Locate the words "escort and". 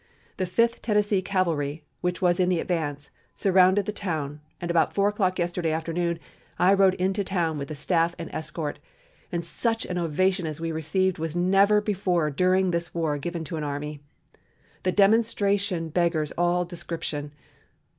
8.33-9.45